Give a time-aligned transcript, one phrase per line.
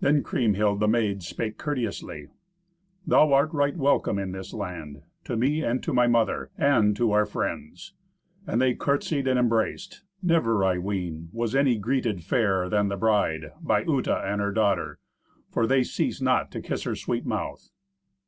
[0.00, 2.26] Then Kriemhild, the maid, spake courteously,
[3.06, 7.12] "Thou art right welcome in this land, to me and to my mother, and to
[7.12, 7.94] our friends."
[8.44, 10.02] And they courtsied and embraced.
[10.20, 14.98] Never, I ween, was any greeted fairer than the bride, by Uta and her daughter,
[15.48, 17.70] for they ceased not to kiss her sweet mouth.